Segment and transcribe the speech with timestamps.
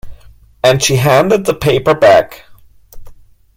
[0.63, 2.45] And she handed the paper back.